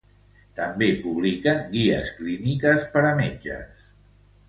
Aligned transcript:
També 0.59 0.87
publiquen 1.03 1.63
guies 1.75 2.11
clíniques 2.17 2.91
per 2.97 3.07
a 3.15 3.17
metges. 3.25 3.89